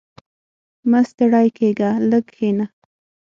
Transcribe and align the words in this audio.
•مه 0.89 0.99
ستړی 1.09 1.47
کېږه، 1.57 1.89
لږ 2.09 2.23
کښېنه. 2.29 2.65